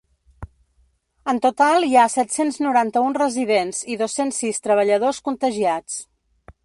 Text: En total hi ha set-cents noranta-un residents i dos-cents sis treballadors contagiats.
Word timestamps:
En 1.33 1.41
total 1.43 1.85
hi 1.89 1.93
ha 1.97 2.05
set-cents 2.13 2.57
noranta-un 2.67 3.17
residents 3.21 3.83
i 3.97 3.99
dos-cents 4.03 4.41
sis 4.45 4.65
treballadors 4.69 5.21
contagiats. 5.29 6.01